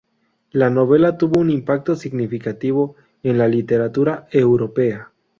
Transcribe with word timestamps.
La 0.51 0.71
novela 0.71 1.15
tuvo 1.19 1.39
un 1.39 1.51
impacto 1.51 1.95
significativo 1.95 2.95
en 3.21 3.37
la 3.37 3.47
literatura 3.47 4.25
europea. 4.31 5.11